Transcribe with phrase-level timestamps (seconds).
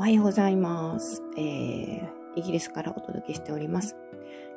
[0.00, 1.22] おはようございます。
[1.36, 3.96] えー、イギリスからお届けしております。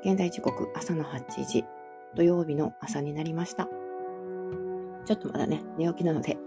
[0.02, 1.66] 現在時刻朝の8時、
[2.16, 3.68] 土曜日の朝になりました。
[5.04, 6.38] ちょっとまだね、寝起きなので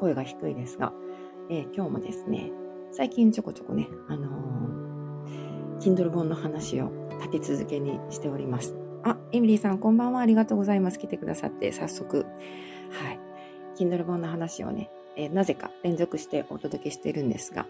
[0.00, 0.92] 声が低いですが、
[1.48, 2.50] えー今日もですね、
[2.90, 6.90] 最近ちょこちょこね、あのー、Kindle 本の話を
[7.20, 8.74] 立て続けにしております。
[9.04, 10.22] あ、エミリーさんこんばんは。
[10.22, 10.98] ありがとうございます。
[10.98, 12.26] 来てくださって、早速、
[12.90, 13.20] はい。
[13.76, 17.66] Kindle 本の話をね、えーなぜか連続してお届けしてるんですが、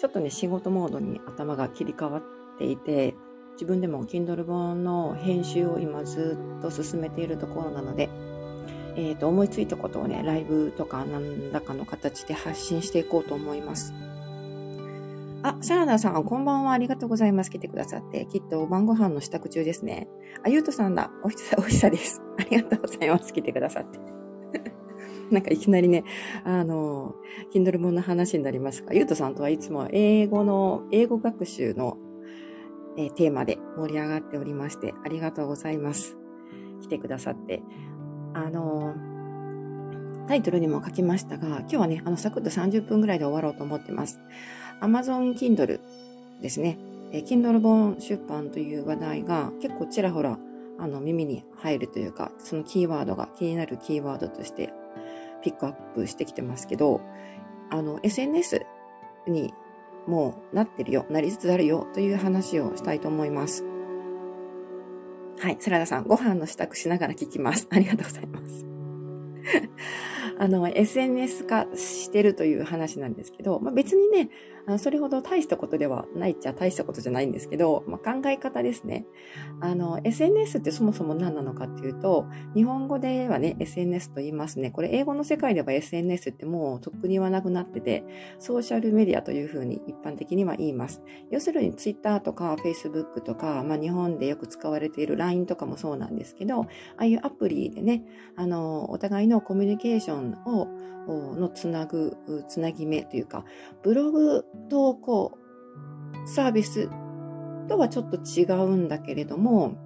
[0.00, 2.22] ちょっとね、仕事モードに頭が切り替わっ
[2.58, 3.14] ていて、
[3.52, 8.08] 自分でも Kindle 本の編集を今ずっと進めているところなので、
[8.96, 13.92] えー、と思いついたことをね、ライブとか何らかの形で発信していこうと思います。
[15.42, 16.72] あ、サラダさん、こんばんは。
[16.72, 17.50] ありがとうございます。
[17.50, 18.24] 来てくださって。
[18.24, 20.08] きっと晩ご飯の支度中ですね。
[20.42, 21.10] あ、ゆうとさんだ。
[21.22, 22.22] おひさ、おひさです。
[22.38, 23.34] ありがとうございます。
[23.34, 23.98] 来てくださって。
[25.32, 26.04] なんかいきなりね、
[26.44, 27.14] あの、
[27.52, 31.96] Kindle 本の話になりますが、ゆうとさんとはいつも英語の、英語学習の、
[32.96, 36.16] えテーマで盛り上がっておりまして、ありがとうございます。
[36.82, 37.62] 来てくださって。
[38.34, 38.94] あの、
[40.26, 44.18] タイトルにも書きましたが、今日はね、あの、サクッと30分ぐらいで終わろうと思ってます。
[44.80, 45.80] Amazon Kindle
[46.42, 46.78] ですね。
[47.12, 50.38] えー Kindle 本出版という話題が結構ちらほら、
[50.78, 54.72] あの、耳に入るというか、そのキーワードが気になるキーワードとして
[55.42, 57.00] ピックアップしてきてますけど、
[57.70, 58.66] あの、SNS
[59.26, 59.54] に
[60.06, 63.64] もうなってるよ、なりつつあるよという話をしたいと思います。
[65.40, 67.66] はい、サラダさん、ご飯の支度しながら聞きます。
[67.72, 68.66] ありがとうございます。
[70.38, 74.28] あの、SNS 化してるという話なんですけど、まあ、別にね、
[74.66, 79.06] あのそれほど大したことではないっちゃ大したことじゃないんですけど、まあ、考え方ですね。
[79.60, 84.70] あの、SNS ってそもそも何なのかっていうと、日本語ではね、SNS と言いますね。
[84.70, 88.04] これ英語の世界では SNS ってもうとっくにはなくなってて、
[88.38, 91.02] ソーシャルメディアというふうに一般的には言います。
[91.30, 96.66] 要するに Twitter とか Facebook とか、まあ日本でよく使われている LINE とかもそうなんですけど、あ
[96.98, 98.04] あいうアプリでね、
[98.36, 100.68] あの、お互いのコミュニケーションを、
[101.08, 102.16] のつなぐ、
[102.48, 103.44] つなぎ目というか、
[103.82, 105.38] ブログ投稿
[106.26, 106.88] サービス
[107.68, 109.76] とはちょっと違うんだけれども、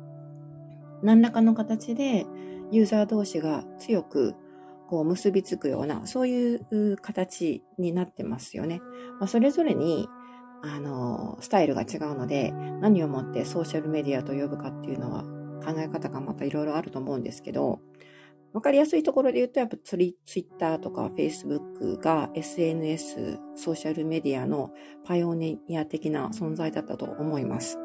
[1.03, 2.27] 何らかの形で
[2.71, 4.35] ユーザー同士が強く
[4.89, 8.81] こう結びつくような、そういう形になってますよね。
[9.21, 10.09] まあ、それぞれに、
[10.63, 15.25] あの、スタイルが違うので、何をもってソーシャルメディアと呼ぶかっていうのは
[15.65, 17.81] 考え方がまたいろいろあると思うんですけど、
[18.55, 24.71] わかりやすいところで言うと、やっぱツイツイッターとかフェイスブックが SNS、ソーシャルメディアの
[25.05, 27.81] パイオニア的な存在だったと思います。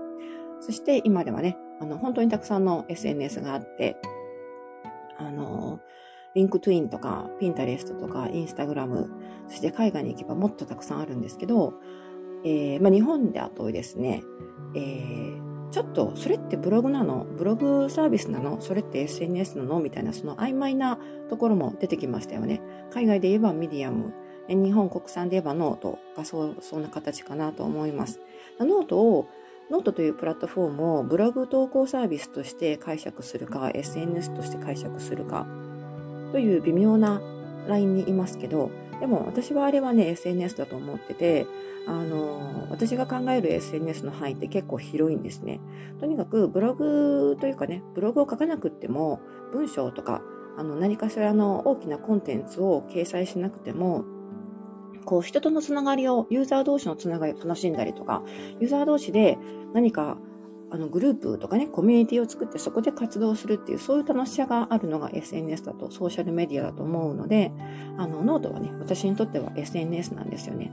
[0.62, 3.98] そして今ではね、あの、本当にたくさんの SNS があって、
[5.18, 5.80] あの、
[6.36, 9.10] LinkedIn とか、 Pinterest とか、インスタグラム、
[9.48, 11.74] そして海外に行けばもっとたくさんあるんですけど、
[12.46, 14.22] えーまあ、日本だとですね、
[14.76, 17.26] えーちょっと、それってブログなの？
[17.26, 18.60] ブログサービスなの？
[18.60, 19.80] それって SNS なの？
[19.80, 20.98] みたいな、その曖昧な
[21.30, 22.62] ところも出てきましたよね。
[22.92, 24.14] 海外で言えば Medium、
[24.48, 26.00] 日本国産で言えば note。
[26.18, 28.20] がそう、そんな形かなと思います。
[28.60, 29.28] ノートを、
[29.70, 35.46] ノートというプラットフォームをブログ投稿サービスとして解釈するか、SNS として解釈するか、
[36.32, 37.22] という微妙な
[37.68, 41.46] ラインにいますけど、でも私はあれはね、SNS だと思ってて、
[41.90, 45.60] あの、私が考える SNS の範囲って結構広いんですね。
[46.00, 49.20] とにかくブログというかね、ブログを書かなくっても、
[49.52, 50.22] 文章とか、
[50.56, 54.06] あの、何かしらの大きなコンテンツを掲載しなくても、
[55.04, 58.22] こう、人とのつながりを、ユーザー同士のつながりを楽しんだりとか、
[58.60, 59.40] ユーザー同士で
[59.74, 60.20] 何か
[60.72, 67.52] あのグループとかね、コミュニティを作ってそこで活動するっていう、そういう楽しさがあるのが SNS だと、ソーシャルメディアだと思うので、
[67.98, 70.72] あの、ノートはね、私にとっては SNS なんですよね。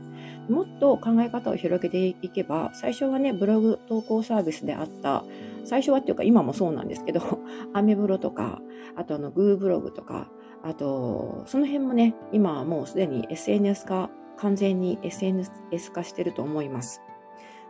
[0.48, 5.24] もっと考え方を広げていけば、最初はね、ブログ投稿サービスであった、
[5.64, 7.20] 最初はっていうか今もそうなんですけど、
[7.72, 8.60] アメブロとか、
[8.96, 10.28] あとあの、グーブログとか、
[10.62, 17.00] あと、その辺もね、今はもうすでに SNS 化、完全に SNS 化してると思います。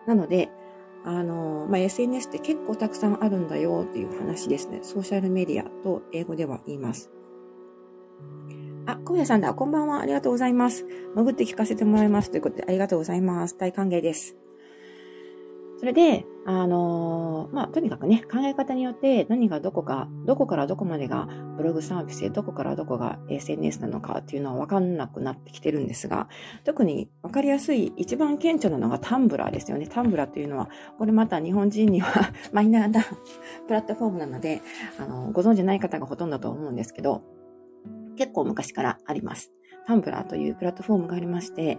[0.06, 0.50] なので、
[1.06, 4.80] あの、まあ、SNS って結構たくさんあるんだよっていう話ですね。
[4.82, 7.10] ソーシャルメディアと英語では言います。
[8.86, 9.54] あ、小屋さんだ。
[9.54, 10.00] こんばんは。
[10.00, 10.84] ありがとうございます。
[11.14, 12.30] 潜って聞かせてもらいます。
[12.32, 13.56] ということで、ありがとうございます。
[13.56, 14.36] 大歓迎です。
[15.78, 26.28] それで、あのーまあ、とにかくね、考え方によって何がどこか、どこからどこまでがブログサービスで、どこからどこが SNS なのかっていうのは分かんなくなってきてるんですが、
[26.64, 29.86] 特に分かりやすい、一番顕著なのがタンブラーですよね。
[29.86, 33.02] タンブラーというのは、これまた日本人には マイナーな
[33.66, 34.62] プラットフォームなので、
[34.98, 37.22] あの、ご存知ない方がほとんどだと思うんですけど、
[38.16, 39.52] 結構昔からあります。
[39.86, 41.78] タンブラーというプラットフォームがありまして、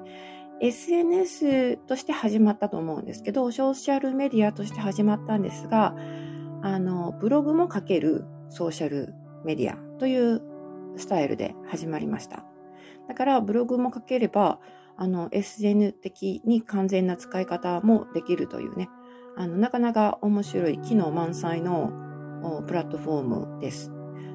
[0.59, 5.95] SNS として始まったと思うんですけど、ソーシャルメディアとして始まったんですが、
[6.63, 9.13] あの、ブログも書けるソーシャル
[9.45, 10.41] メディアという
[10.97, 12.43] スタイルで始まりました。
[13.07, 14.59] だからブログも書ければ、
[14.95, 18.89] あの、SN 的に完全な使い方もできるというね、
[19.37, 21.93] あの、なかなか面白い機能満載の
[22.65, 23.23] プラットフォー
[23.55, 23.91] ムです。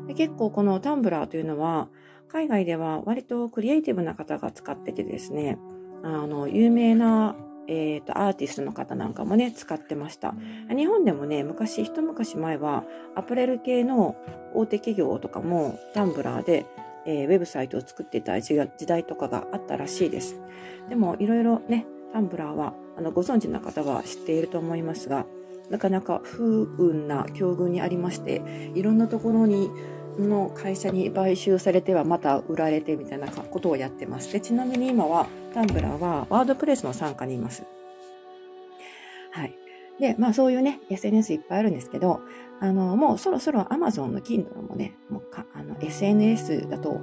[0.06, 1.88] で結構このタンブラーというのは、
[2.28, 5.58] 海外では割とクリエイティブな方が使っててですね、
[6.02, 7.34] あの、有名な、
[7.68, 10.34] えっ、ー、と、アーティストの方なんかもね、使ってました。
[10.68, 12.84] 日本でもね、昔、一昔前は、
[13.14, 14.16] アパレル系の
[14.54, 16.66] 大手企業とかも、タンブラーで、
[17.06, 18.56] えー、ウェブサイトを作っていた時
[18.86, 20.40] 代とかがあったらしいです。
[20.88, 25.26] でも、いろいろね、タンブラーは、あの、ご存知の方は知っていると思いますが、
[25.70, 28.42] なかなか不運な境遇にありまして、
[28.74, 29.70] いろんなところに
[30.18, 34.32] の会社に買収されてはまた売られてみたいなことをやってます。
[34.32, 37.64] でちなみに今はタンブラーはワードプレスの参加にいます。
[39.32, 39.54] はい。
[39.98, 42.20] で、まあそういうね、SNS いっぱいあるんですけど、
[42.60, 47.00] あの、もうそろそろ Amazon の Kindle もね、もうかあの SNS だと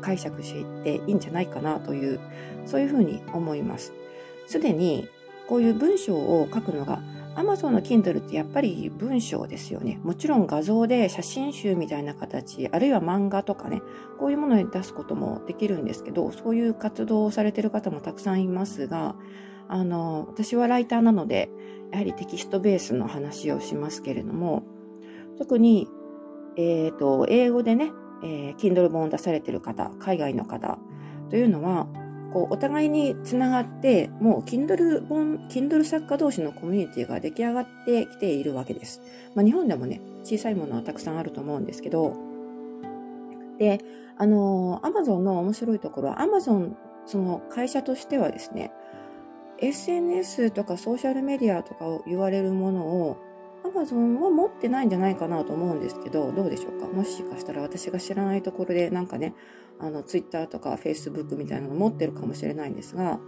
[0.00, 2.20] 解釈していっていいんじゃないかなという、
[2.66, 3.92] そういうふうに思います。
[4.46, 5.08] すでに
[5.48, 7.00] こういう文章を書くのが
[7.36, 10.00] Amazon の Kindle ってやっぱり文章ですよね。
[10.02, 13.82] もちろん画像で写真集みたいな形、あるいは漫画とかね、
[14.18, 19.16] こういうものに出すこともできるんですけど、そういう活動をされてる方もたくさんいますが、
[19.68, 21.50] あの、私はライターなので、
[21.90, 24.62] やはりテキストベースの話をしますけれども、
[25.38, 25.88] 特に、
[26.56, 27.90] えっ、ー、と、英語でね、
[28.22, 30.78] えー、Kindle 本を出されてる方、海外の方
[31.30, 31.88] というのは、
[32.34, 39.00] こうお互いにつながって、もう Kindle 本、Kindle 作家同士のコミュニティが出来上がってきているわけです。
[39.34, 42.16] まあ、日本でもね、小さいものはたくさんあると思うんですけど、
[43.58, 43.80] で、
[44.18, 46.74] あの、Amazon の面白いところは、Amazon、
[47.06, 48.72] その会社としてはですね、
[49.58, 53.16] SNS とかソーシャルメディアとかを言われるものを
[53.64, 56.88] Amazon は持ってないんじゃないかなと思うんですけど、どうでしょうか？
[56.88, 59.34] もしかしたら私が知らないところでなんかね、
[59.80, 63.20] あの、Twitter とか Facebook みたいなの持ってるかもしれないんですが、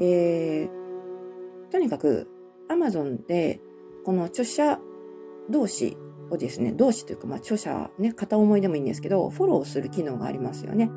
[0.00, 2.28] えー、とにかく
[2.68, 3.60] Amazon で
[4.04, 4.78] この著者
[5.50, 5.96] 同士
[6.30, 10.90] をですね、同士というか、まあ、著者ね、片思いでもいいんですけど、フォローする機能がありますよね。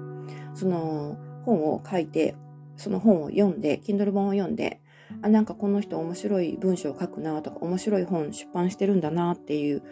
[0.54, 2.36] その本を書いて、
[2.76, 4.82] その本を読んで、Kindle 本を読んで、
[5.22, 9.84] あ、なんかこの人面白い文章を書くなとか、面白い本出版してるんだなっていう、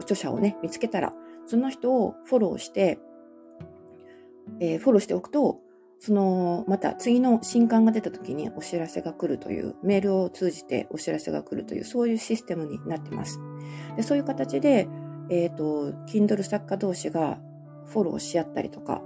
[0.00, 1.12] 著者をね、見つけたら、
[1.46, 2.98] その人をフォローして、
[4.60, 5.60] えー、フォローしておくと、
[6.00, 13.40] その、また次の新刊が出た時にお知らせが来るという、メールを通じてお知らせが来るという、そういうシステムになってます。
[13.96, 14.88] でそういう形で、
[15.30, 17.38] えっ、ー、と、Kindle 作家同士が
[17.86, 19.02] フォローし合ったりとか、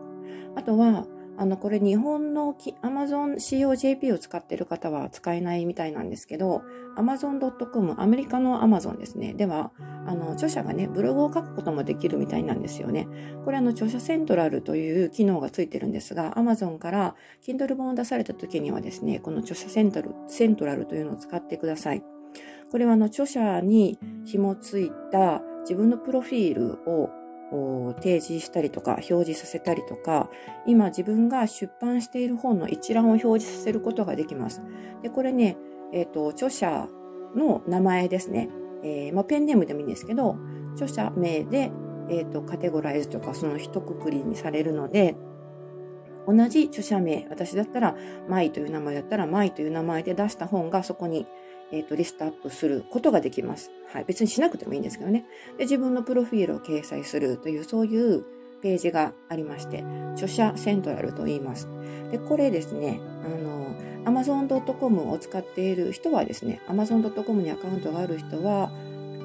[0.54, 1.06] あとは、
[1.36, 6.62] あの、これ日本の Amazon COJP を使ってる方は使えないみたいなんですけど、
[6.96, 9.34] Amazon.com、アメリカの Amazon ですね。
[9.34, 9.72] では、
[10.06, 13.08] あの、著者がね、ブログを書くこともできるみたいなんですよね。
[13.44, 22.02] これあの、著者セントラルという機能がついてるんですが、Amazon から Kindle 本を出された時にはですね、この著者セントラル、セントラルというのを使ってください。
[22.70, 27.10] これはあの、著者に紐ついた自分のプロフィールを
[28.00, 30.30] 提示したりとか表示させたりとか
[30.66, 34.62] 今自分が出版している本の一覧を表示させることができます。
[35.02, 35.56] でこれね、
[35.92, 36.88] えっ、ー、と著者
[37.36, 38.48] の名前ですね、
[38.82, 40.36] えー、まあ、ペンネームでもいいんですけど
[40.74, 41.70] 著者名で、
[42.08, 45.16] え、ー、とカテゴライズとかその一括りにされるので
[46.26, 47.96] 同じ著者名私だったら
[48.28, 51.26] マイという名前だったらマイという名前で出した本がそこに
[51.72, 53.70] えっ、ー、と、リストアップすることができます。
[53.92, 54.04] はい。
[54.04, 55.24] 別にしなくてもいいんですけどね。
[55.58, 58.24] で、自分のプロフィールを掲載するという、そういう
[58.62, 61.68] ページがありまして、著者セントラルと言います。
[62.10, 63.74] で、これですね、あの、
[64.04, 68.70] amazon.com を使っている人はですね、amazon.com にアカウントがある人は、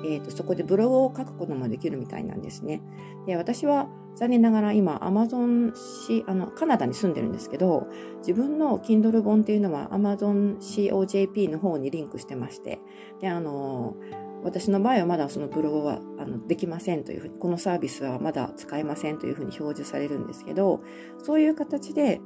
[0.06, 2.82] えーと、そこでブログを書くこともできるみたいなんですね。
[3.26, 3.88] で私は
[4.18, 7.88] 残念ながら今 Amazon しあのカナダに住んでるんですけど
[8.20, 12.80] 自分の Kindle 本っていうのは Amazon COJP の方にリンクしてまして
[13.22, 13.96] であの
[14.44, 20.82] 私の場合はまだそのブログはあのできませんというふうにこのサービスはまだ使えませんというふうに表示されるんですけど
[21.24, 22.22] そういう形で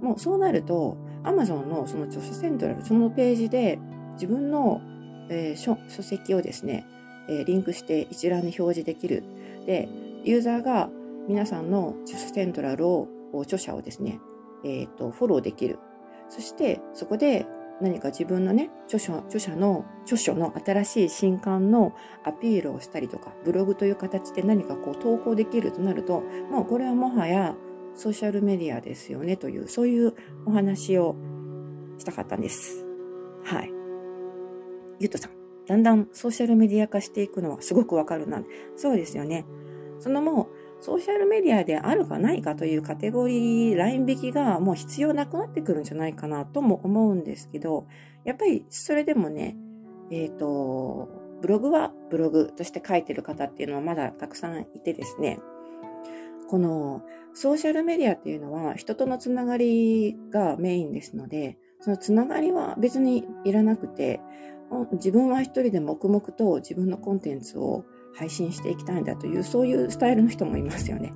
[0.00, 3.78] もうそうなると Amazon のその著者セントラルそのページで
[4.14, 4.80] 自分の、
[5.30, 6.86] えー、書書籍をですね
[7.28, 9.22] えー、リンクして一覧に表示できる。
[9.66, 9.88] で、
[10.24, 10.88] ユーザーが
[11.28, 13.08] 皆さんの著者セントラルを、
[13.42, 14.20] 著者をですね、
[14.64, 15.78] えっ、ー、と、フォローできる。
[16.28, 17.46] そして、そこで
[17.80, 27.56] 何か自分のね、著書、著者の、著書の新しい新刊のアピールをしたりとか、ブログという形で何かこう投稿できるとなると、もうこれはもはや
[27.94, 30.14] ソーシャルメディアですよねという、そういう
[30.46, 31.16] お話を
[31.98, 32.86] したかったんです。
[33.44, 33.70] はい。
[35.00, 35.32] ゆうとさん、
[35.66, 38.42] だんだんソーシャルメディア化していくのはすごくわかるな。
[38.76, 39.44] そうですよね。
[39.98, 40.53] そのもう、
[40.84, 47.86] ソーシャルメディアであるかないかというカテゴリー、ライン引きがもう必要なくなってくるんじゃないかなとも思うんですけど、
[48.26, 49.56] やっぱりそれでもね、
[50.10, 51.08] えっ、ー、と、
[51.40, 55.38] ブログはブログとして書いてる方っていうのはまだたくさんいてですね、
[56.50, 57.00] この
[57.32, 64.20] ソーシャルメディアっていうのは人とのつながりがメインですので、そのつながりは別にいらなくて、
[64.92, 67.86] 自分は一人で黙々と自分のコンテンツを
[68.16, 71.12] 配信していきたいんだという、そういうスタイルの人もいますよね。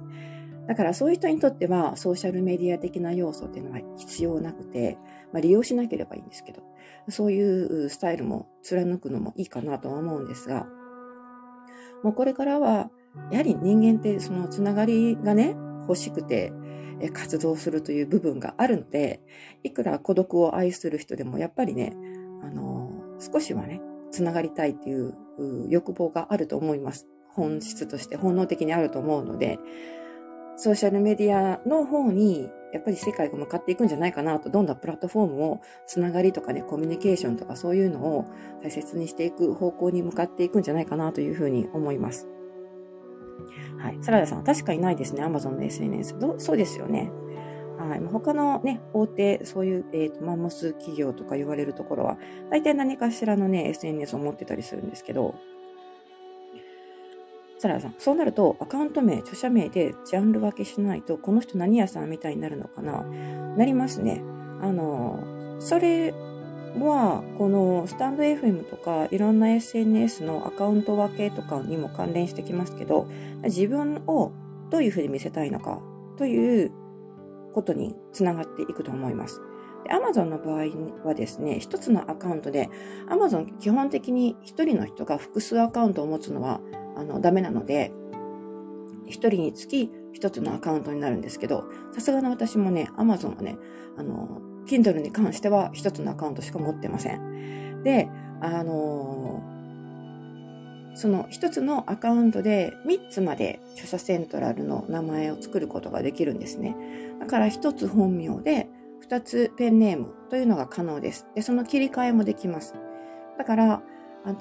[0.67, 4.99] だからそういう人にとってはソーシャルメディア的な要素っていうのは必要なくて、
[5.33, 6.63] まあ、利用しなければいいんですけど、
[7.09, 10.67] そういうスタイルも貫くのもいいかなとは思うんですが、
[12.03, 12.91] もうこれからは、
[13.31, 15.57] やはり人間ってそのつながりがね、
[15.89, 16.53] 欲しくて
[17.15, 19.23] 活動するという部分があるので、
[19.63, 21.95] いくら孤独を愛する人でもやっぱりね、
[22.43, 25.15] あの、少しはね、つながりたいっていう
[25.69, 27.07] 欲望があると思います。
[27.31, 29.59] 本質として本能的にあると思うので、
[30.57, 38.27] ソーシャルメディアの方にやっぱり世界が向かっていくんじゃないかなと、どんなプラットフォームをつながりとかね、コミュニケーションとかそういうのを
[38.63, 42.29] 大切にしていく方向に向かっていくんじゃないかなというふうに思います。
[43.79, 43.99] はい。
[44.03, 45.25] サラダさん、確かにないですね。
[45.25, 46.17] Amazon の SNS。
[46.39, 47.11] そうですよね。
[47.79, 48.01] はい。
[48.01, 52.19] 他のね、大手、そういう、え、ー、と、マンモス企業とか言われるところは、
[52.51, 55.37] 大体何かしらのね、SNS を持ってたりするんですけど、
[57.59, 63.03] サラさん、そうなるとアカウント名、著者名でジャンル分けしないと、この人何屋さんみたいになるのかな？
[63.57, 64.23] なりますね。
[64.61, 65.19] あの、
[65.59, 73.09] それは、このスタンド FM とかいろんな SNS のアカウント分けとかにも関連してきますけど、
[73.43, 74.33] 自分を
[74.71, 75.81] どういうふうに見せたいのか
[76.17, 76.71] という
[77.53, 79.41] ことにつながっていくと思います。
[79.85, 80.65] で Amazon の場合
[81.05, 82.69] はですね、一つのアカウントで、
[83.09, 86.61] Amazon 基本的に一人の人が複数アカウントを持つのは
[86.97, 87.93] あの、ダメなので、
[89.07, 93.57] 一人につき一つのアカウントになるんですけど、さすがの私もね、Amazon はね、
[93.97, 97.83] あの、Kindle に関しては一つのアカウントしか持ってません。
[97.85, 98.09] で、
[98.41, 99.43] あの
[100.99, 106.77] その一つのアカウントで3つまで著者セントラルの名前を作ることができるんですね。
[107.21, 108.69] だから一つ本名で
[109.09, 111.29] 2つペンネームというのが可能です。
[111.37, 112.75] で、その切り替えもできます。
[113.39, 113.83] だから、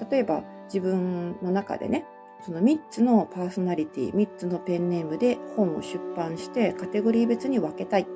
[0.09, 2.05] 例えば自分の中でね、
[2.43, 8.07] その3つのパーソナリティ、3つのペンネームで本を出版してカテゴリー別に分けたい。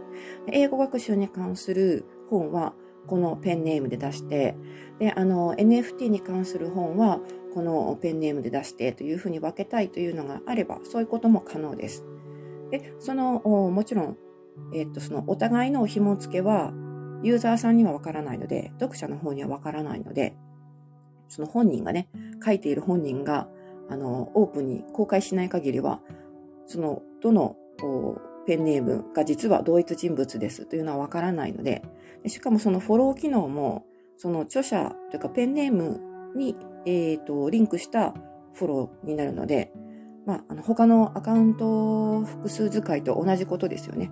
[0.51, 2.73] 英語学習に関する本は
[3.05, 4.55] このペンネームで出して、
[4.97, 7.19] で、あの、NFT に関する本は
[7.53, 12.05] このペンネームで出してというふうに分けたいというのがあれば、そういうことも可能です。
[12.71, 14.17] で、その、もちろん、
[14.73, 16.73] えっと、そのお互いの紐付けは、
[17.23, 20.35] ユーザーさんにはわからないので、読者の方にはわからないので、
[21.27, 22.09] その本人がね、
[22.43, 23.47] 書いている本人が、
[23.89, 26.01] あの、オープンに公開しない限りは、
[26.65, 27.57] その、どの
[28.45, 31.83] ペンネームが実は同一人物ですというのはわからないので、
[32.27, 33.85] しかもそのフォロー機能も、
[34.17, 35.99] その著者というかペンネーム
[36.35, 38.13] に、えっ、ー、と、リンクした
[38.53, 39.71] フォローになるので、
[40.25, 44.11] まあ、あの、他のアカウント複数使いと同じことですよね。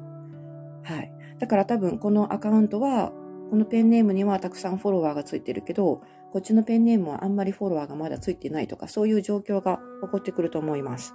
[0.83, 1.11] はい。
[1.39, 3.11] だから多分このアカウントは、
[3.49, 11.13] このペンネームにはたくさんフォロワーがついてるけど、こっちのペンネームはあんまりフォロワーがまだついてないとか、そういう状況が起こってくると思います。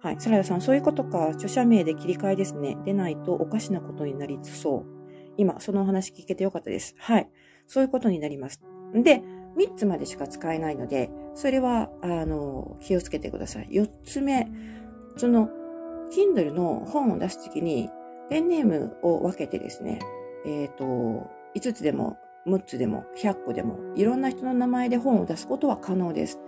[0.00, 0.16] はい。
[0.18, 1.28] サラダさん、そういうことか。
[1.30, 2.76] 著者名で切り替えですね。
[2.84, 4.86] でないとおかしなことになりつそう。
[5.36, 6.94] 今、そのお話聞けてよかったです。
[6.98, 7.28] はい。
[7.66, 8.60] そういうことになります。
[9.02, 9.22] で、
[9.56, 13.68] 3つまでしか使えないので、それは、あの、気をつけてください。
[13.70, 14.48] 4つ目、
[15.16, 15.48] その、
[16.10, 17.90] Kindle の本を出すときに、
[18.28, 19.98] ペンネームを分けてですね、
[20.44, 26.38] えっ、ー、と、5つでも6つでも100個でもいろんな人の名前で本を出すことは可能です。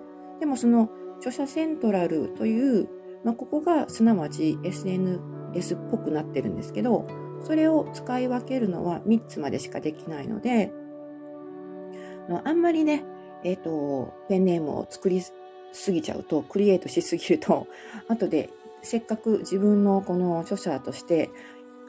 [0.40, 2.88] でもその著者セントラルという、
[3.24, 7.06] まあ、ここがすなわち SNS っぽくなってるんですけど、
[7.42, 10.72] それを使い分けるのは3つまでしかできないので、
[12.44, 13.04] あんまりね、
[13.44, 15.22] えっ、ー、と、ペンネームを作り
[15.72, 17.66] すぎちゃうと、クリエイトしすぎると、
[18.08, 18.50] 後で
[18.82, 21.30] せっかく自分のこの著者として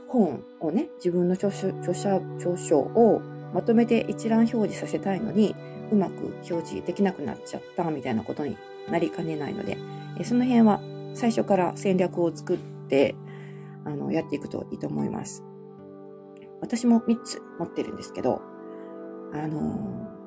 [0.07, 3.21] 本をね、自分の著書著者著書を
[3.53, 5.55] まとめて一覧表示させたいのに、
[5.91, 8.57] うまく表示できなくなっちゃったみたいなことに
[8.89, 9.77] なりかねないので、
[10.23, 10.81] その辺は
[11.13, 13.15] 最初から戦略を作って、
[13.85, 15.43] あの、やっていくといいと思います。
[16.61, 18.41] 私も3つ持ってるんですけど、
[19.33, 20.18] あの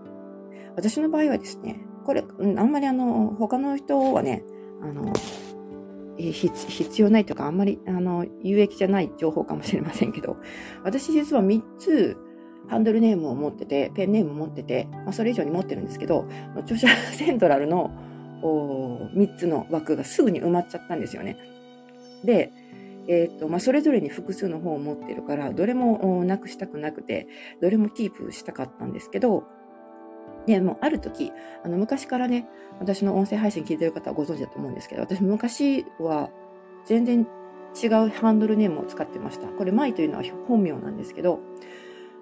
[0.76, 4.44] 私の場合はですね、これ、あんまりあの、他の人はね、
[4.82, 5.12] あの、
[6.18, 10.36] 必要ないとか、あんまり、あの、有益じゃない情報かもしれませんけど、
[10.84, 12.16] 私実は3つ、
[12.68, 16.26] ハンドルネームを持ってて、ペンネームを持ってて、まあ、それ以上に持ってるんですけど、
[16.58, 17.90] 著者セントラルの
[18.42, 21.36] 3つの枠がすぐに埋まっちゃったんですよね。
[22.24, 22.52] で、
[23.08, 27.26] えっ、ー、と、まあ、それぞれに複数の本を持ってるから、どれもなくしたくなくて、
[27.60, 29.44] どれもキープしたかったんですけど、
[30.46, 31.32] で、もある時、
[31.64, 32.46] あの、昔からね、
[32.80, 36.30] 私の音声配信聞いてる方はご存知だと思うんですけど、私昔は
[36.84, 37.26] 全然
[37.82, 39.46] 違うハンドルネームを使ってました。
[39.48, 41.40] これ、マイというのは本名なんですけど、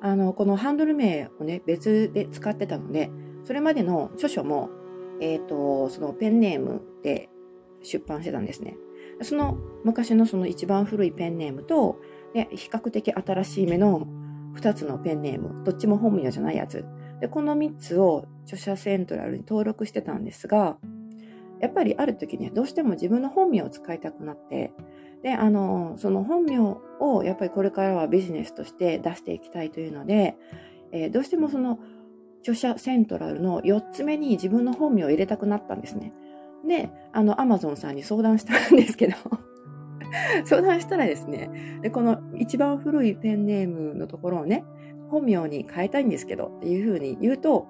[0.01, 3.11] あの、このハンドル名をね、別で使ってたので、
[3.45, 4.71] それまでの著書も、
[5.21, 7.29] えっ、ー、と、そのペンネームで
[7.83, 8.77] 出版してたんですね。
[9.23, 12.01] その昔のその一番古いペンネームと、
[12.33, 14.07] で比較的新しい目の
[14.55, 16.85] 2つのペンネーム、どっちも本名じゃないやつ。
[17.21, 20.79] で、この3つを著者セントラルに登録してたんですが、
[21.61, 24.73] やっぱりある時ね、どうしても自分の本名を使いたくなって、
[25.23, 30.37] で、あの、その本名をやっぱりこれからはビジネスとして出していきたいというので、
[30.93, 31.79] えー、どうしてもその
[32.41, 36.13] 著者セントラルの4つ目に自分の本名を入れたくなったんですね。
[36.67, 39.15] で、あの、アマゾンさんに相談したんですけど
[40.45, 44.65] 相談したらですね、で、この一番古いペンネームのところをね、
[45.11, 47.69] 本名に変えたいんですけどっていうふうに言うと、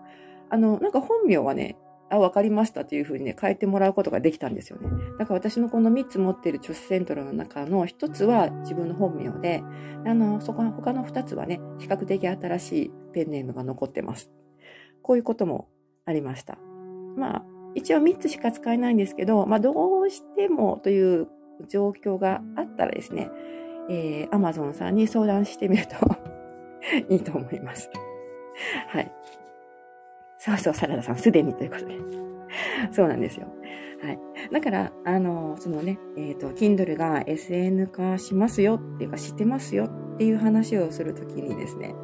[0.50, 1.76] あの、なんか本名はね、
[2.10, 4.88] あ、わかりましたというふうにね、変えてもらうことができたんですよね。
[5.18, 9.62] だから私のこの3つ持っている著書セントラの中の1つは自分の本名で、
[10.04, 14.30] あの、そこは他の2つはね、比較的新しいペンネームが残ってます。
[15.02, 15.68] こういうことも
[16.04, 16.58] ありました。
[17.16, 17.44] まあ、
[17.76, 21.28] 一応3つしか使えないんですけど、まあ、どうしてもという
[21.68, 23.30] 状況があったらですね、
[23.88, 26.29] えー、Amazon さんに相談してみると
[27.08, 27.90] いいと思います。
[28.88, 29.12] はい。
[30.38, 31.96] そうそう、サラダさん、すでにということで。
[32.92, 33.46] そうなんですよ。
[34.02, 34.18] はい。
[34.50, 39.84] だから、あの、そのね、えっ、ー、と、Kindle が SN 化しますよっていうか、知ってますよ
[40.14, 41.94] っていう話をするときにですね、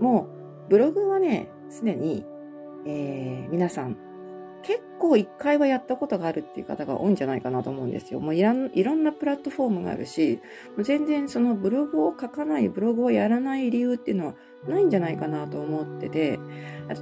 [0.00, 0.28] も
[0.66, 2.24] う、ブログはね、すでに、
[2.86, 3.96] えー、皆さん
[4.62, 8.20] 結構一回はやったことがあるっていう方が多いんじゃないかなと思うんですよ。
[8.20, 10.40] もういろんなプラットフォームがあるし、
[10.78, 14.34] 全然そのブログを書かない、ブログをやらない理由っていうのは
[14.68, 16.38] ないんじゃないかなと思ってて、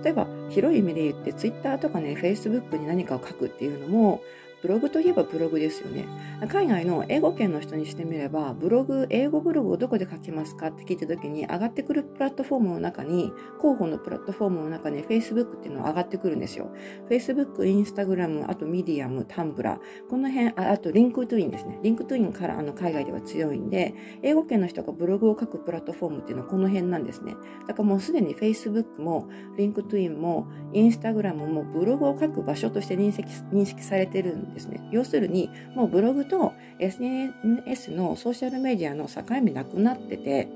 [0.03, 4.21] 例えば広い意味で言ってツイッターとかね、Facebook に何かを書くっていうのも、
[4.61, 6.07] ブログといえばブログですよね。
[6.49, 16.71] 海外の英語圏の人にしてみれば、ブログ、英語ブログをどこで書きますかって聞いた時に、上がってくるプラットフォームの中に、候補のプラットフォームの中に Facebook っていうのは上がってくるんですよ。
[17.09, 21.79] Facebook、Instagram、あと Medium、Tumblr、この辺、ああと LinkedIn ですね。
[21.83, 27.37] LinkedIn からあの海外では強いんで、英語圏の人がブログを書くプラットフォームっていうのはこの辺なんですね。
[27.67, 34.81] だからもうすでに Facebook も LinkedIn も Instagram もブログを書く場所として認識認識されてるんでですね。
[34.91, 40.49] 要するに、もうブログと SNS のソーシャルメディアの境目なくなってて、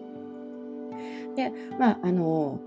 [1.36, 2.60] で、まあ、あの、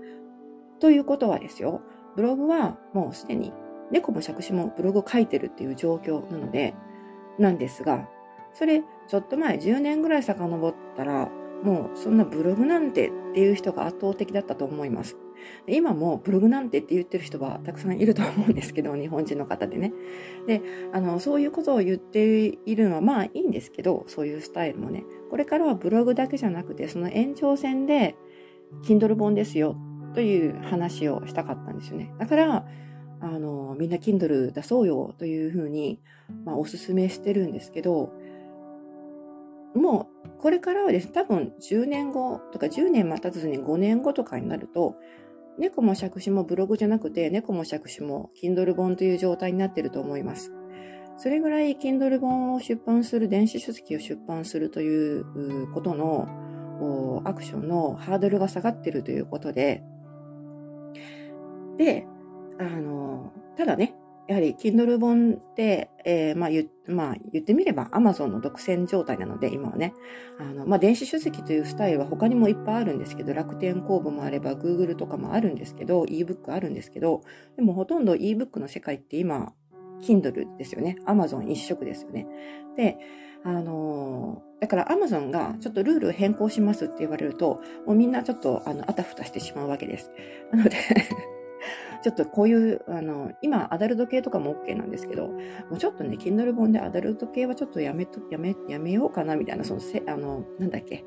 [0.80, 1.80] ということはですよ、
[2.16, 3.52] ブログはもうすでに
[3.90, 6.74] 猫も杓子もブログを書いてるっていう状況なので、
[7.38, 8.08] なんですが、
[8.54, 11.30] それちょっと前10年ぐらい遡ったら、
[11.62, 15.16] もうそんなブログなんてっていう人が圧倒的だったと思います。
[15.66, 19.92] 今もブログなんてって言ってる人はたくさんいると思うんですけど、 日本人の方でね。
[20.46, 25.04] で、あの、そういうことを言っているのはまあいいんですけど、そういうスタイルもね。
[25.30, 28.16] これからはブログだけじゃなくて、その延長線で、
[28.82, 29.76] Kindle 本ですよ
[30.14, 32.12] という話をしたかったんですよね。
[32.18, 32.66] だから、
[33.20, 36.00] あの、みんな Kindle 出そうよというふうに、
[36.44, 38.12] まあ、おすすめしてるんですけど、
[39.74, 44.96] もう、これからはですね、多分10年後とか10年待たずに5年後とかになると、
[45.58, 50.52] 猫も借子もブログじゃなくて、猫も借子も Kindle 本という状態になっていると思います。
[51.18, 59.82] それぐらい Kindle 本を出版する、電子書籍を出版するということのアクションのハードルが下がっているということで、
[61.78, 62.06] で、
[62.58, 63.94] あの、ただね、
[64.28, 69.94] やはり Kindle 本って、えー、まあ言、まあ、言ってみれば Amazon の独占状態なので、今はね。
[70.38, 77.22] あの、まあ、電子書籍というスタイルは他にもいっぱいあるんですけど、楽天公募もあれば Google とかもあるんですけど、ebook あるんですけど、
[77.56, 79.52] でもほとんど ebook の世界って今、
[80.02, 80.96] Kindle ですよね。
[81.06, 82.26] Amazon 一色ですよね。
[82.76, 82.98] で、
[83.44, 90.10] あのー、だから Amazon がちょっとルール変更しますって言われると、もうみんなちょっとあの、あたふたしてしまうわけです。
[90.52, 90.76] なので
[92.02, 95.38] ちょっとこういう、あの、今、アダルト系とかも OK なんですけど、も
[95.72, 101.04] うちょっとね、Kindle 本でアダルト系はちょっとやめと、やめ、やめようかな、みたいな、そのせ、あの、なんだっけ、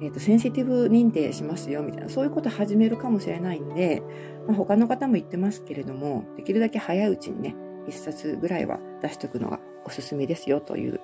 [0.00, 4.02] えっ、ー、と、センシティブ認定しますよ、みたいな、そういうこと始めるかもしれないんで、
[4.46, 7.54] まあ、他の方も言ってますけれども、できるだけ早いうちにね、
[7.86, 11.00] 一冊ぐらいは出しておくのがおすすめですよという、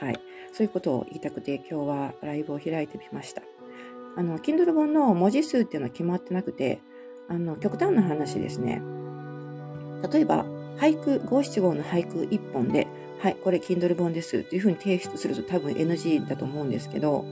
[0.00, 0.20] はい。
[0.52, 3.42] そういうことを言いたくて今日はライブを開いてみました。
[4.16, 6.80] あの、Kindle 本の文字数っていうのは決まってなくて、
[7.28, 8.82] あの、極端な話ですね。
[10.12, 10.44] 例えば、
[10.78, 12.86] 俳句、五七五の俳句1本で、
[13.18, 17.24] はい、これ Kindle 本ですっていうふうに提出すると多分 NG だと思うんですけど、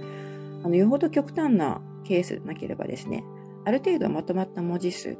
[0.64, 3.22] あの、よほど極端なケースなければですね、
[3.64, 5.16] ある程度まとまった文字数、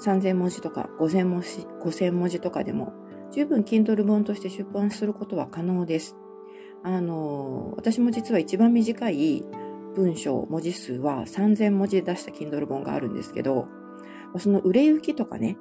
[0.00, 2.92] 3000文字とか5000文字 ,5000 文字とかでも、
[3.30, 6.16] 十分 Kindle 本として出版することは可能です。
[6.82, 9.44] あの、私も実は一番短い
[9.94, 13.66] 文章、文字数は3000文字で出した Kindle 本があるんですけど、
[14.38, 15.56] その売れ行きとかね、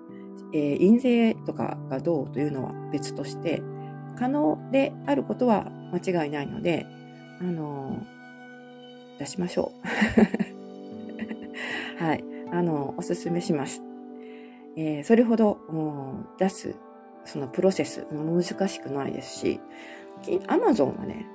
[0.54, 3.62] えー、印税とかがどうというのは別として、
[4.18, 6.86] 可能であることは間違いないので、
[7.40, 9.72] あのー、出しましょ
[12.00, 12.04] う。
[12.04, 12.24] はい。
[12.52, 13.84] あのー、おすすめします。
[14.76, 15.58] えー、それほど
[16.38, 16.76] 出す、
[17.26, 19.60] そのプロセス難しくないですし、
[20.48, 21.28] アマゾンはね、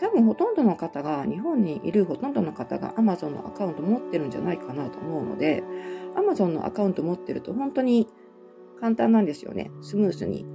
[0.00, 5.62] 多分ほとんどの方が、日本にいるほとんどの方が Amazon のアカウント持ってるんじゃないかなと思うので、
[6.16, 8.08] Amazon のアカウント持ってると本当に
[8.80, 9.70] 簡単なんですよね。
[9.82, 10.46] スムーズに。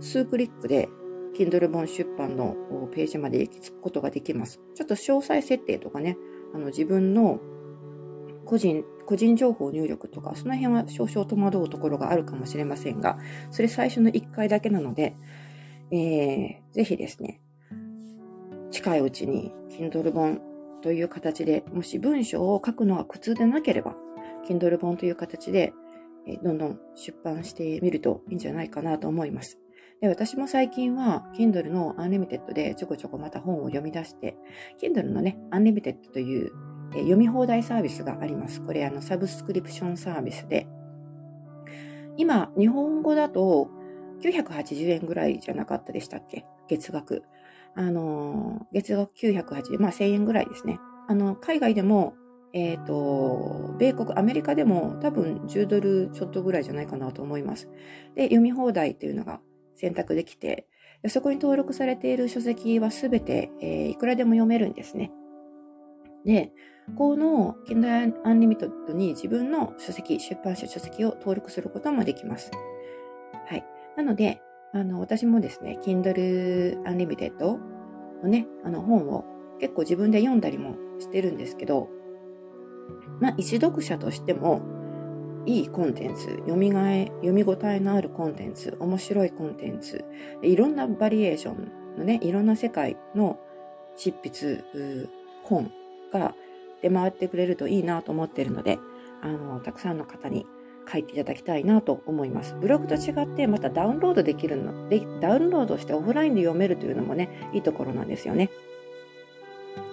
[0.00, 0.88] 数クリックで
[1.36, 2.56] Kindle 本出版の
[2.92, 4.60] ページまで行き着くことができます。
[4.74, 6.16] ちょっと詳細設定とかね、
[6.54, 7.40] あの自分の
[8.44, 13.18] 個人、個人情報入力とか、その辺は少々戸惑うところがあるかもしれませんが、
[13.50, 15.16] それ最初の1回だけなので、
[15.90, 17.40] えー、ぜひですね、
[18.70, 20.40] 近いうちに Kindle 本
[20.82, 23.96] という形で、もし文章を書くのが苦痛でなければ、
[24.48, 25.72] Kindle 本という形で、
[26.26, 29.58] えどんどん出版してみるといいんじゃないかなと思います。
[30.00, 34.36] で私も最近は Kindle の Unlimited でちょこちょこまた本を読み出して、
[34.80, 36.52] Kindle のね、Unlimited という、
[36.94, 38.62] え読み放題サービスがあります。
[38.62, 40.66] これあのサブスクリプションサービスで、
[42.16, 43.68] 今、日本語だと
[44.22, 46.44] 980円ぐらいじゃなかったでしたっけ？
[46.68, 47.22] 月額。
[47.74, 50.80] あの、月額980、まあ1000円ぐらいですね。
[51.06, 52.14] あの、海外でも、
[52.52, 57.68] えっ、ー、と、米国、アメリカでも多分10ドルちょっとぐらいじゃないかなと思います。
[58.14, 59.40] で、読み放題っていうのが
[59.74, 60.66] 選択できて、
[61.08, 65.12] そこに登録されている書籍はすべて、えー、いくらでも読めるんですね。
[66.24, 66.52] で、
[66.96, 72.50] この Kindle Unlimited に自分の書籍、出版社書籍を登録することもできます。
[73.46, 73.64] はい。
[73.96, 74.40] なので、
[74.72, 79.24] あの、私もですね、Kindle Unlimited のね、あの本を
[79.60, 81.88] 結構自分で読んだりもしてるんですけど、
[83.20, 84.62] まあ、一読者としても、
[85.46, 90.04] いいコンテンツ、読みがえ、読み応えのあるコンテンツ、面白いコンテンツ、
[90.42, 93.38] いろんなバリエーションのね、いろんな世界の
[93.96, 94.62] 執筆、
[95.44, 95.72] 本
[96.12, 96.34] が
[96.82, 98.78] 出回ってくれるといいなと思ってるので、
[99.22, 100.46] あの、たくさんの方に
[100.90, 102.54] 書いていただきたいなと思います。
[102.60, 108.50] ブログと違ってまたダウンロードできるので、ダウンロードしてオフラインで読めるというのもね、いいところなんですよね。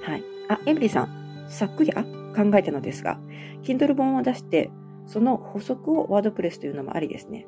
[0.01, 0.23] はい。
[0.49, 3.19] あ、エミリーさん、昨夜考えたのですが、
[3.63, 4.71] Kindle 本を出して、
[5.07, 7.47] その補足をワードプレスというのもありですね。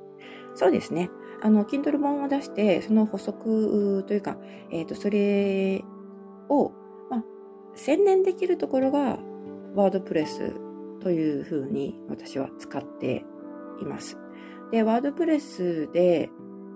[0.56, 1.10] そうですね。
[1.42, 4.38] あの、Kindle 本を出して、その補足というか、
[4.72, 5.84] えっ、ー、と、それ
[6.50, 6.72] を、
[7.10, 7.24] まあ、
[7.76, 9.20] 専念できるところが、
[9.76, 10.54] ワードプレス
[11.02, 13.24] というふうに私は使って
[13.80, 14.18] います。
[14.72, 16.30] で、ワードプレスで、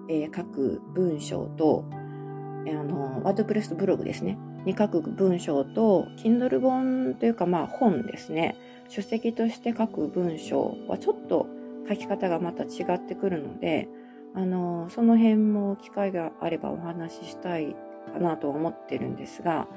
[0.08, 4.38] えー、書く文章と、あの、ワードプレスブログですね。
[4.66, 8.56] に書く文章と、Kindle 本というか、まあ本ですね。
[8.90, 11.48] 書籍として書く文章はちょっと
[11.88, 13.88] 書き方がまた違ってくるので、
[14.34, 17.76] あの、その辺も機会があればお話ししたい
[18.14, 19.68] かなと思ってるんですが、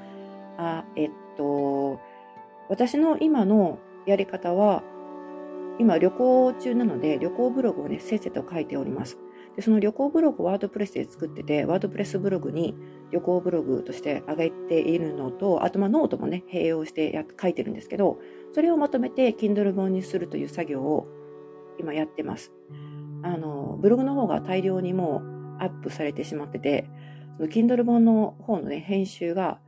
[0.59, 2.01] あ、えっと、
[2.69, 4.83] 私の今のやり方は、
[5.79, 9.19] 今旅行中なので旅行ブログをね、せっせと書いております。
[9.57, 12.75] で、その旅行ブログを WordPress で作ってて、 WordPress ブログに
[13.11, 18.19] 旅行ブログとして上げているのと、あとまあノートもね、併用してや書いてるんですけど、
[18.53, 21.07] それをまとめて Kindle 本にするという作業を
[21.79, 22.53] 今やってます。
[23.23, 25.23] あの、ブログの方が大量にも
[25.61, 26.89] うアップされてしまってて、
[27.37, 29.59] その Kindle 本の方のね、編集が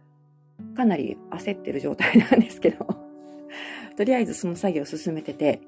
[0.76, 2.86] かなり焦ってる状態なんですけど、
[3.96, 5.60] とりあえずその作業を進めてて、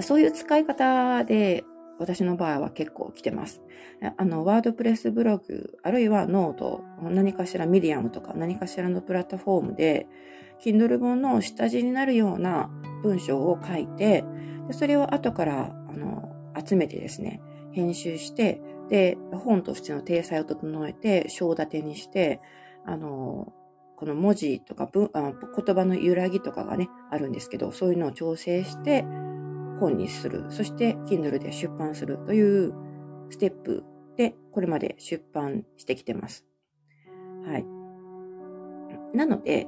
[0.00, 1.64] そういう使い方で
[2.00, 3.60] 私の場合は結構来てます。
[4.16, 10.08] あの、 WordPress ブログ、あるいは note、何かしらミディアムとか何かしらのプラットフォームで、
[10.64, 12.70] Kindle 本の下地になるような
[13.02, 14.24] 文章を書いて、
[14.66, 16.34] でそれを後から、あの、
[16.66, 22.40] 集めてですね、編集して、で、本としての体裁を整えて、章立てにして、
[22.86, 23.52] あの、
[23.96, 29.04] この文字とか文あ言葉の揺らぎとかがね、あるんですけど、そういうのを調整して、
[29.80, 30.44] 本にする。
[30.50, 32.72] そして Kindle で出版するという
[33.30, 33.82] ステップ
[34.16, 36.44] でこれまで出版してきてます。
[37.46, 37.66] はい。
[39.16, 39.66] なので、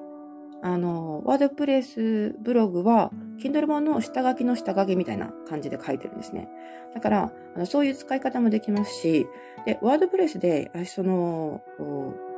[0.63, 6.49] あの、ワードプレスブログは、Kindle 本の下書きの下書きみたいな感じで書いてるんですね。
[6.95, 9.27] だから、あのそういう使い方もできますし、
[9.67, 11.61] で、ワードプレスで、その、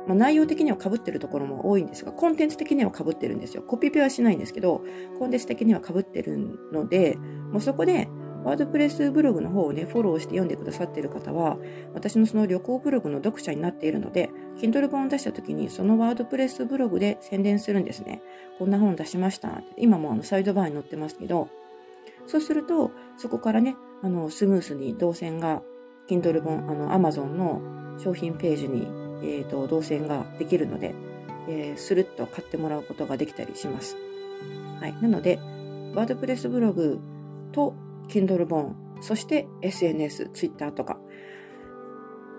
[0.07, 3.63] まあ、内容的には被ってるところも多いんですが、コンテンツ的には被ってるんですよ。
[3.63, 4.83] コピペはしないんですけど、
[5.19, 6.37] コンテンツ的には被ってる
[6.71, 7.17] ので、
[7.51, 8.07] もうそこで、
[8.45, 11.57] ワードプレスブログの方をね、フォローして読んでくださっている方は、
[11.95, 18.21] 私のその旅行ブログの読者になっているので、Kindle 本を出した時に、そのワードプレスブログで宣伝するんですね。
[18.59, 19.63] こんな本出しました。
[19.77, 21.49] 今もあのサイドバーに載ってますけど、
[22.27, 25.63] そうすると、そこからね、あの、スムースに動線が、
[26.07, 27.61] Kindle 本、あの、Amazon の
[27.97, 28.87] 商品ページに、
[29.23, 30.93] えっ、ー、と、動線ができるので、
[31.47, 33.97] えー、スルッと買ってもらうことができたりします。
[34.79, 34.95] はい。
[35.01, 35.39] なので、
[35.93, 36.99] ワードプレスブログ
[37.51, 37.75] と
[38.09, 40.97] Kindle 本、そして SNS、Twitter とか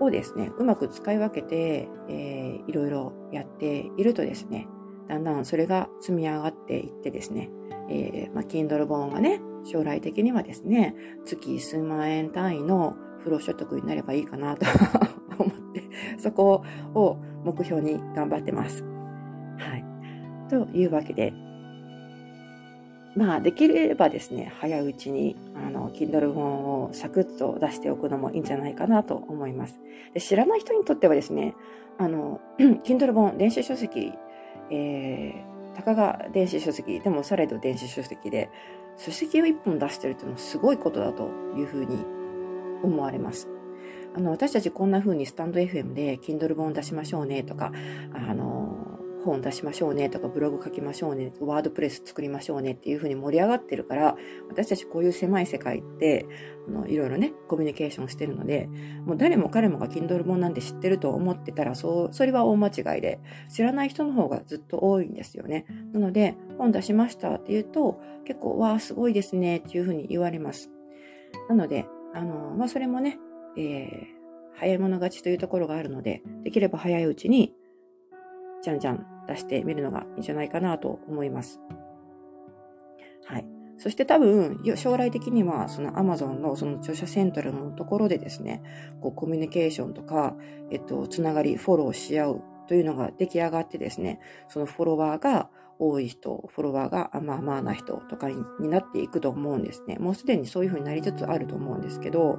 [0.01, 4.69] をですね、うまく使い分けて、えー、いろいろやっているとですね、
[5.09, 7.51] だんだんそれが積み上がっていってですね、
[7.89, 14.67] えー、まあ、Kindle 本がね、将来的にはですね、月数万円単位の不労所得になればいいかなと
[15.39, 15.83] 思って、
[16.19, 16.63] そこ
[16.95, 18.85] を目標に頑張ってます。
[19.59, 19.85] はい。
[20.49, 21.33] というわけで、
[23.17, 29.81] まあ、できればですね、早いうちに、あの、Kindle 本をサクッと出しておくのもいいんじゃないかなと思います。
[30.13, 31.55] で知らない人にとってはですね、
[31.97, 34.13] あの、 Kindle 本、電子書籍、
[34.71, 38.51] えー、たかが電子書籍、でもされど電子書籍で、
[38.99, 42.05] 書籍を一本出してるっていうのはすごいことだというふうに
[42.83, 43.49] 思われます。
[44.17, 47.71] あの、私たちこんな風にスタンド FM で Kindle 本出しましょうねとか、
[48.15, 54.17] あの、本出しましょうねとか、ブログ書きましょうね、ワードプレス作りましょうねっていう風に盛り上がってるから、
[54.49, 56.25] 私たちこういう狭い世界って、
[56.67, 58.71] あの、いろいろね、コミュニケーションしてるので、
[59.05, 63.21] もう誰も彼もが Kindle 本なんて知ってると思ってたら、そう、それは大間違いで、
[63.53, 65.67] 知らない人の方がずっと多いんですよね。
[65.93, 70.71] なので、本出しましたって言うと、結構、わあ、すごいですねっていう風に言われます。
[71.51, 73.19] なので、あの、まあ、それもね、
[73.57, 74.07] えー、
[74.55, 77.55] 早い者勝ちというところがあるので、できれば早いうちに、
[78.63, 81.61] じゃんじゃん出してみるのがいいんじゃないかなと思います。
[83.27, 83.47] はい。
[83.79, 88.63] そして多分、将来的には、その Amazon のその著者セントラルのところでですね、
[89.01, 90.35] こうコミュニケーションとか、
[90.71, 99.97] えっと、つながり、フォローし合うというのが出来上がってですね、そのフォロワーが多い人、フォロワーがまあまあな人とかになっていくと思うんですね。
[99.99, 102.39] もうすでにそういう風になりつつあると思うんですけど、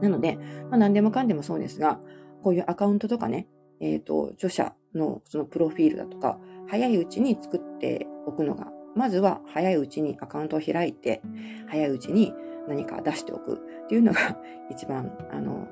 [0.00, 0.36] なので、
[0.70, 2.00] まあ何でもかんでもそうですが、
[2.42, 3.46] こういうアカウントとかね、
[3.80, 11.22] えっ、ー、と、著者のそのプロフィールだとか、早いうちに作っておくのが、まずは早いうちにアカウントを開いて、
[11.68, 12.32] 早いうちに
[12.68, 14.38] 何か出しておくっていうのが
[14.70, 15.66] 一番、あの、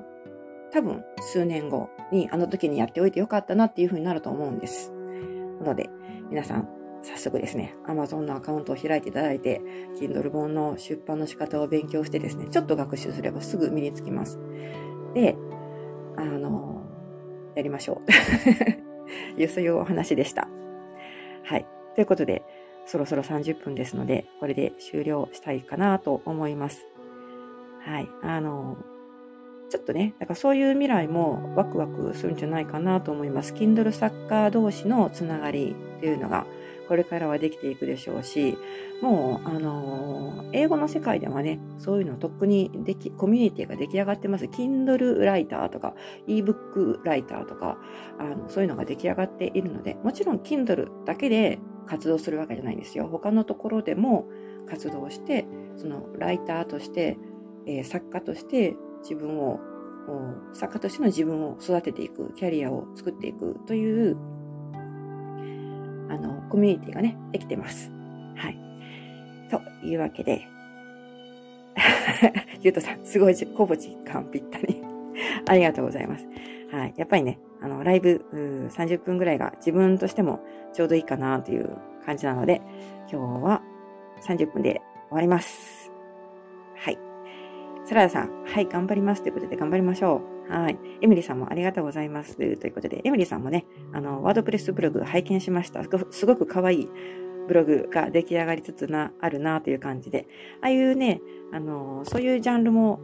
[0.71, 4.91] 多分数年後にあの時にやっておいてよかったなっていう風になると思うんです。
[5.59, 5.89] なので、
[6.29, 6.67] 皆さん、
[7.03, 9.61] 早速ですね、Amazon のアカウントを開いていただいて、
[9.99, 14.39] Kindle 本の出版の仕方を勉強してですね、ちょっと学習すればすぐ身につきます。
[15.13, 15.35] で、
[16.15, 16.83] あの、
[17.55, 18.01] やりましょ
[19.37, 19.39] う。
[19.41, 20.47] いうそういうお話でした。
[21.43, 21.65] はい。
[21.95, 22.43] ということで、
[22.85, 26.87] そろそろ30分ですので、これで終了したいかなと思います。
[27.81, 28.09] はい。
[28.21, 28.77] あの、
[29.69, 33.53] ちょっとね、だからそういう未来もワクワクするんじゃないかなと思います。
[33.53, 36.45] Kindle 作家同士のつながりっていうのが、
[36.93, 38.55] これからはできていくでしょうし、
[39.01, 44.45] もう、あのー、英語の世界ではね、そういうのとっくにでき、コミュニティが出来上がってます。
[44.45, 45.95] Kindle ライターとか、
[46.27, 47.79] ebook ライターとか、
[48.19, 53.07] あの、そういうのが出来上がっているので、もちろん Kindle だけで活動するわけじゃないんですよ。
[53.07, 54.29] 他のところでも
[54.69, 57.17] 活動して、そのライターとして、
[57.65, 59.59] えー、作家として自分を、
[60.53, 64.15] 作家としての自分を育てていく、キャリアを作っていくという
[66.13, 67.91] あの、コミュニティがね、できてます。
[68.35, 68.57] はい。
[69.49, 70.47] というわけで、
[72.61, 74.83] ゆうとさん、すごい、ほぼ実感ぴったり。
[75.47, 76.27] ありがとうございます。
[76.71, 76.93] はい。
[76.97, 78.25] やっぱりね、あの、ライブ
[78.69, 80.39] 30分ぐらいが自分としても
[80.71, 82.61] ちょうどいいかなという感じなので、
[83.11, 83.63] 今日は
[84.21, 85.91] 30分で終わります。
[86.75, 86.97] はい。
[87.85, 90.42] サラダさん、はい、頑張りますということで頑張りましょう。
[90.49, 90.77] はい。
[91.01, 92.35] エミリーさんもありがとうございます。
[92.35, 95.83] ということで、エミリーさんもね、あの、ワードプレスブログ拝見しました。
[96.11, 96.89] すごく可愛い
[97.47, 100.27] ブログが出来上がりつつな、あるなという感じで。
[100.61, 102.99] ああいうね、あの、そういうジャンルも、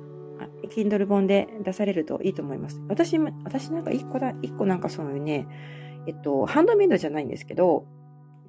[0.69, 2.82] Kindle 本で出されるといいと思います。
[2.88, 5.47] 私、私なんか一個だ、一個なんかそういうね、
[6.08, 7.86] えっと、ハンドメイドじゃないんですけど、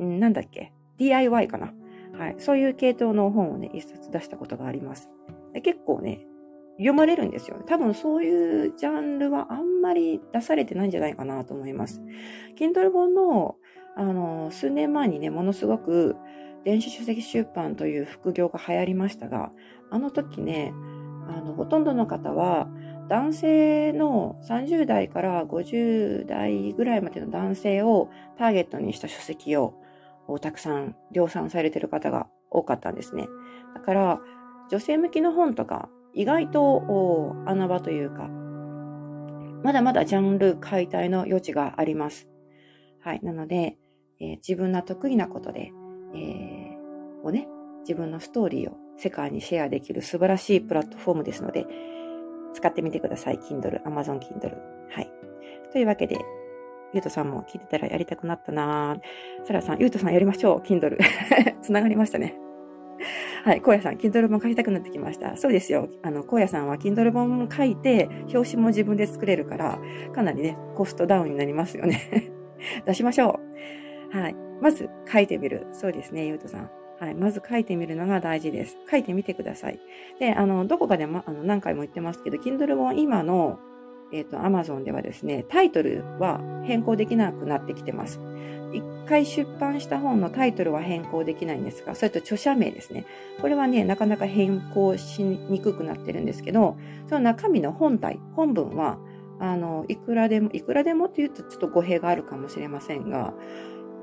[0.01, 1.73] んなんだっけ ?DIY かな
[2.17, 2.37] はい。
[2.39, 5.09] そういう系統の本をね、一冊出したことがあります。
[5.63, 6.27] 結構ね、
[6.81, 7.63] 読まれるんですよ。
[7.67, 12.01] 多分そういうジャンルはあんまり出されてないんじゃないかなと思います。
[12.57, 13.57] Kindle 本の
[13.97, 16.17] あの、数年前にね、ものすごく
[16.65, 19.53] 電子書籍出版という副業が流行りましたが、
[19.91, 20.73] あの時ね、
[21.29, 22.69] あの、ほとんどの方は、
[23.09, 29.75] 男性の30代から50代ぐらいまでの男性をターゲットにした書籍を
[30.41, 33.27] たくさん量産されてる方が多かったんですね。
[33.75, 34.21] だから、
[34.71, 38.29] 女性向きの本とか、意外と穴場というか、
[39.63, 42.29] まだまだジャンル解体の余地があります。
[43.01, 43.21] はい。
[43.23, 43.77] なので、
[44.21, 45.73] えー、自分の得意なことで、
[46.15, 47.47] えー、をね、
[47.83, 51.67] 自分のストーリーを世界にシェアできる素晴らしいプラットフォームですので、
[52.53, 53.39] 使ってみてください。
[53.39, 54.57] Kindle、Amazon Kindle。
[54.91, 55.11] はい。
[55.73, 56.19] というわけで、
[56.93, 60.59] ゆうとさんも聞いてたらやりたくなったなぁさらさん、ゆうとさんやりましょう。
[60.61, 60.99] Kindle。
[61.63, 62.50] つながりましたね。
[63.45, 65.37] はい、荒野さん、Kindle 本書きたくなってきました。
[65.37, 65.89] そうですよ。
[66.03, 69.79] あの、荒野さんは Kindle 本書いて、表紙も自分で作れるから、
[70.15, 72.33] かなりね、コストダウンになりますよね。
[72.85, 73.41] 出しましょ
[74.13, 74.17] う。
[74.17, 74.37] はい。
[74.61, 75.67] まず、書いてみる。
[75.73, 76.71] そうですね、ゆうとさん。
[76.99, 77.15] はい。
[77.15, 78.77] まず書いてみるのが大事です。
[78.91, 79.81] 書いてみてください。
[80.19, 83.59] で、あの、どこかでも、あの、何回も言ってますけど、Kindle 本今の、
[84.13, 88.21] えっ、ー、と、Amazon ではですね、タイトルは変更できなくなってきてます。
[88.73, 93.07] 一回出版した本のタイトルは変更できないんですが、それと著者名ですね。
[93.41, 96.77] これはね、なかなか変更しにくくなってるんですけど、
[97.09, 98.99] その中身の本体、本文は、
[99.41, 103.35] あの、いくらでも、いくらでもって言うとちょっと語弊があるかもしれませんが、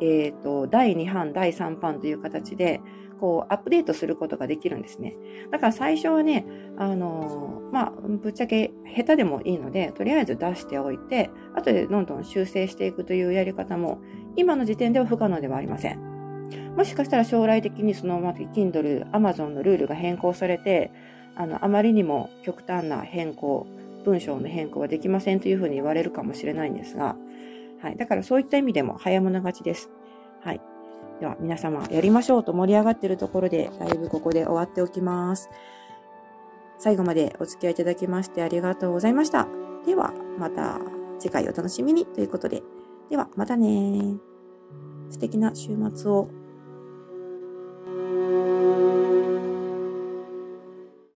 [0.02, 2.82] えっ、ー、と、第2版、第3版という形で、
[3.20, 5.16] こう、アップデートすることができるんですね。
[5.52, 6.46] だから最初はね、
[6.78, 14.00] あの、まあ、ぶっちゃけ下手でもいいので、とりあえず出しておいて、後でどんどん修正していくというやり方も、
[14.36, 16.00] 今の時点では不可能ではありません。
[16.76, 20.92] もしかしたら将来的にその、ま、Kindle、Amazon のルールが変更されて、
[21.36, 23.68] あの、あまりにも極端な変更、
[24.06, 27.18] 文章の変更はできませんというふうに言われるかもしれないんですが、
[27.82, 27.98] はい。
[27.98, 29.90] だからそういった意味でも早物勝ちです。
[30.42, 30.62] はい。
[31.20, 35.50] では皆様やりましょうと盛り上がっているところで、だいぶここで終わっておきます。
[36.78, 39.48] 最後までお付き合いいただきましてありがとうございました。
[39.86, 40.80] では、また
[41.18, 42.62] 次回お楽しみにということで。
[43.10, 44.18] では、またね
[45.10, 46.30] 素敵な週末を